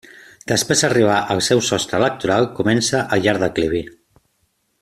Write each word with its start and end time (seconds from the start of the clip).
Després 0.51 0.81
d'arribar 0.85 1.17
al 1.35 1.43
seu 1.49 1.61
sostre 1.69 1.99
electoral 2.03 2.49
comença 2.61 3.05
el 3.17 3.25
llarg 3.27 3.47
declivi. 3.47 3.87